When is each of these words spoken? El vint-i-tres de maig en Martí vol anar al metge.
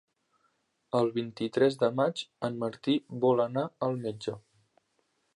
El 0.99 1.09
vint-i-tres 1.17 1.77
de 1.83 1.89
maig 1.99 2.23
en 2.49 2.57
Martí 2.63 2.95
vol 3.27 3.43
anar 3.45 3.67
al 3.89 4.01
metge. 4.07 4.33